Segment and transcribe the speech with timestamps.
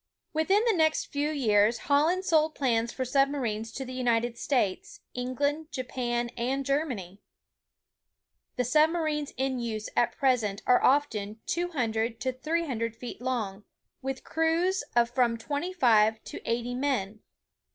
[0.33, 5.01] Within the next few years Holland sold plans for sub marines to the United States,
[5.13, 7.21] England, Japan, and Ger many.
[8.55, 13.63] The submarines in use at present are often 200 to 300 feet long,
[14.01, 17.19] with crews of from twenty five to eighty men.